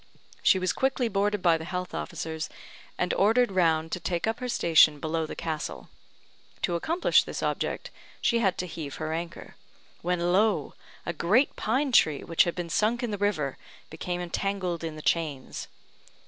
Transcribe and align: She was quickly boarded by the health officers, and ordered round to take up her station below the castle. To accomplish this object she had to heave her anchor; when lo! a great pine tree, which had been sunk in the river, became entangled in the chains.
She 0.41 0.57
was 0.57 0.73
quickly 0.73 1.09
boarded 1.09 1.43
by 1.43 1.59
the 1.59 1.63
health 1.63 1.93
officers, 1.93 2.49
and 2.97 3.13
ordered 3.13 3.51
round 3.51 3.91
to 3.91 3.99
take 3.99 4.25
up 4.25 4.39
her 4.39 4.49
station 4.49 4.99
below 4.99 5.27
the 5.27 5.35
castle. 5.35 5.89
To 6.63 6.73
accomplish 6.73 7.23
this 7.23 7.43
object 7.43 7.91
she 8.19 8.39
had 8.39 8.57
to 8.57 8.65
heave 8.65 8.95
her 8.95 9.13
anchor; 9.13 9.57
when 10.01 10.33
lo! 10.33 10.73
a 11.05 11.13
great 11.13 11.55
pine 11.55 11.91
tree, 11.91 12.23
which 12.23 12.45
had 12.45 12.55
been 12.55 12.71
sunk 12.71 13.03
in 13.03 13.11
the 13.11 13.19
river, 13.19 13.59
became 13.91 14.21
entangled 14.21 14.83
in 14.83 14.95
the 14.95 15.03
chains. 15.03 15.67